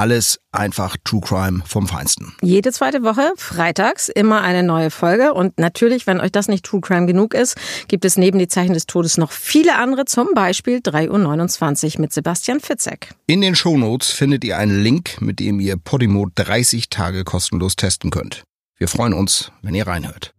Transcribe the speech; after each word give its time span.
Alles 0.00 0.40
einfach 0.50 0.96
True 1.04 1.20
Crime 1.20 1.62
vom 1.66 1.86
Feinsten. 1.86 2.32
Jede 2.40 2.72
zweite 2.72 3.02
Woche, 3.02 3.34
freitags, 3.36 4.08
immer 4.08 4.40
eine 4.40 4.62
neue 4.62 4.90
Folge. 4.90 5.34
Und 5.34 5.58
natürlich, 5.58 6.06
wenn 6.06 6.22
euch 6.22 6.32
das 6.32 6.48
nicht 6.48 6.64
True 6.64 6.80
Crime 6.80 7.04
genug 7.04 7.34
ist, 7.34 7.54
gibt 7.86 8.06
es 8.06 8.16
neben 8.16 8.38
die 8.38 8.48
Zeichen 8.48 8.72
des 8.72 8.86
Todes 8.86 9.18
noch 9.18 9.30
viele 9.30 9.76
andere, 9.76 10.06
zum 10.06 10.28
Beispiel 10.34 10.78
3.29 10.78 11.96
Uhr 11.96 12.00
mit 12.00 12.14
Sebastian 12.14 12.60
Fitzek. 12.60 13.10
In 13.26 13.42
den 13.42 13.54
Shownotes 13.54 14.08
findet 14.08 14.42
ihr 14.42 14.56
einen 14.56 14.82
Link, 14.82 15.20
mit 15.20 15.38
dem 15.38 15.60
ihr 15.60 15.76
Podimo 15.76 16.28
30 16.34 16.88
Tage 16.88 17.22
kostenlos 17.24 17.76
testen 17.76 18.10
könnt. 18.10 18.42
Wir 18.78 18.88
freuen 18.88 19.12
uns, 19.12 19.52
wenn 19.60 19.74
ihr 19.74 19.86
reinhört. 19.86 20.32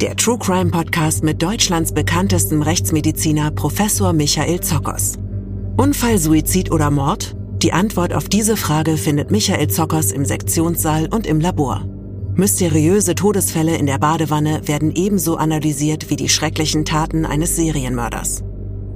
Der 0.00 0.16
True 0.16 0.40
Crime 0.40 0.72
Podcast 0.72 1.22
mit 1.22 1.40
Deutschlands 1.40 1.94
bekanntestem 1.94 2.60
Rechtsmediziner 2.60 3.52
Professor 3.52 4.12
Michael 4.12 4.58
Zockers. 4.58 5.16
Unfall, 5.76 6.18
Suizid 6.18 6.72
oder 6.72 6.90
Mord? 6.90 7.36
Die 7.62 7.72
Antwort 7.72 8.12
auf 8.12 8.28
diese 8.28 8.56
Frage 8.56 8.96
findet 8.96 9.30
Michael 9.30 9.68
Zockers 9.68 10.10
im 10.10 10.24
Sektionssaal 10.24 11.06
und 11.06 11.28
im 11.28 11.38
Labor. 11.38 11.84
Mysteriöse 12.34 13.14
Todesfälle 13.14 13.76
in 13.76 13.86
der 13.86 13.98
Badewanne 13.98 14.66
werden 14.66 14.90
ebenso 14.90 15.36
analysiert 15.36 16.10
wie 16.10 16.16
die 16.16 16.28
schrecklichen 16.28 16.84
Taten 16.84 17.24
eines 17.24 17.54
Serienmörders. 17.54 18.42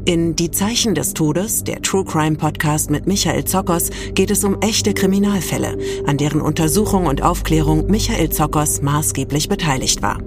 In 0.05 0.35
Die 0.35 0.51
Zeichen 0.51 0.97
des 0.97 1.15
Todes, 1.15 1.63
der 1.63 1.81
True 1.81 2.05
Crime 2.05 2.37
Podcast 2.37 2.91
mit 2.91 3.07
Michael 3.07 3.45
Zockers, 3.45 3.91
geht 4.15 4.33
es 4.33 4.43
um 4.43 4.61
echte 4.61 4.95
Kriminalfälle, 4.95 5.79
an 6.07 6.17
deren 6.17 6.41
Untersuchung 6.41 7.07
und 7.07 7.23
Aufklärung 7.23 7.87
Michael 7.87 8.31
Zockers 8.31 8.83
maßgeblich 8.83 9.49
beteiligt 9.49 10.03
war. 10.03 10.19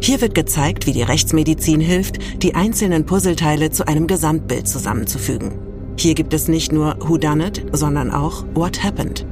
Hier 0.00 0.20
wird 0.20 0.36
gezeigt, 0.36 0.86
wie 0.86 0.92
die 0.92 1.02
Rechtsmedizin 1.02 1.80
hilft, 1.80 2.42
die 2.44 2.54
einzelnen 2.54 3.06
Puzzleteile 3.06 3.70
zu 3.70 3.88
einem 3.88 4.06
Gesamtbild 4.06 4.68
zusammenzufügen. 4.68 5.71
Hier 6.02 6.14
gibt 6.14 6.34
es 6.34 6.48
nicht 6.48 6.72
nur 6.72 6.96
Who 6.98 7.16
Done 7.16 7.46
It, 7.46 7.64
sondern 7.70 8.10
auch 8.10 8.44
What 8.54 8.82
Happened. 8.82 9.24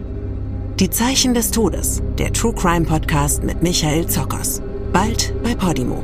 Die 0.78 0.88
Zeichen 0.88 1.34
des 1.34 1.50
Todes, 1.50 2.00
der 2.16 2.32
True 2.32 2.54
Crime 2.54 2.86
Podcast 2.86 3.42
mit 3.42 3.60
Michael 3.60 4.06
Zockers. 4.06 4.62
Bald 4.92 5.34
bei 5.42 5.56
Podimo. 5.56 6.00